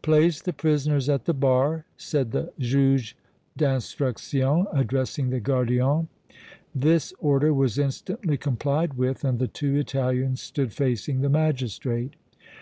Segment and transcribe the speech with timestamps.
[0.00, 3.14] "Place the prisoners at the bar," said the Juge
[3.58, 6.08] d' Instruction, addressing the gardien.
[6.74, 12.14] This order was instantly complied with and the two Italians stood facing the magistrate.